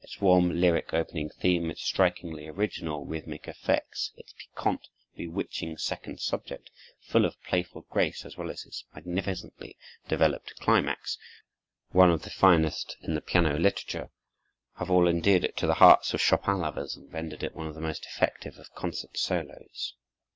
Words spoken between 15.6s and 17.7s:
the hearts of Chopin lovers and rendered it one